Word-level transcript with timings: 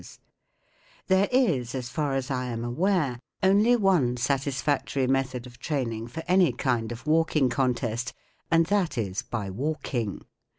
s 0.03 0.17
There 1.09 1.29
is, 1.31 1.75
as 1.75 1.89
far 1.89 2.15
as 2.15 2.31
1 2.31 2.47
am 2.47 2.63
aware, 2.63 3.19
only 3.43 3.75
one 3.75 4.15
satis¬ 4.15 4.59
factory 4.59 5.05
method 5.05 5.45
of 5.45 5.59
training 5.59 6.07
for 6.07 6.23
any 6.27 6.51
kind 6.53 6.91
of 6.91 7.05
walking 7.05 7.49
contest, 7.49 8.11
and 8.49 8.65
that 8.65 8.97
is 8.97 9.21
by 9.21 9.51
walking. 9.51 10.23